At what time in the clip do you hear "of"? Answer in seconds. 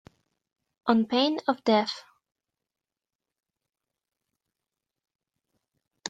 1.47-1.63